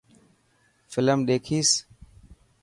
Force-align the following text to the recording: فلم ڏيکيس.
فلم 0.91 1.19
ڏيکيس. 1.27 1.69